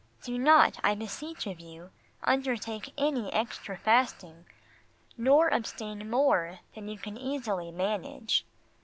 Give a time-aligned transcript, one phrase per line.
[0.23, 1.91] Do not, I beseech of you,
[2.23, 4.45] undertake any extra fasting
[5.15, 8.43] nor abstain more than you can easily manage.